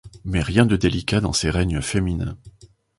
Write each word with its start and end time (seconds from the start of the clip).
Mais 0.25 0.41
rien 0.41 0.65
de 0.65 0.75
délicat 0.77 1.21
dans 1.21 1.31
ces 1.31 1.51
règnes 1.51 1.79
féminins. 1.79 2.35